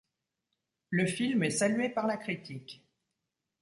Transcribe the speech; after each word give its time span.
Le 0.89 1.05
film 1.05 1.43
est 1.43 1.51
salué 1.51 1.87
par 1.89 2.07
la 2.07 2.17
critique. 2.17 2.83